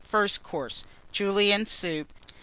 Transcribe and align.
FIRST 0.03 0.41
COURSE. 0.41 0.83
Julienne 1.11 1.67
Soup. 1.67 2.11